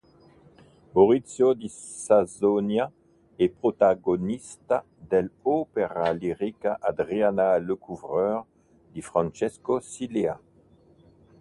[0.95, 2.91] Maurizio di Sassonia
[3.35, 8.43] è protagonista dell'opera lirica Adriana Lecouvreur,
[8.91, 10.39] di Francesco Cilea.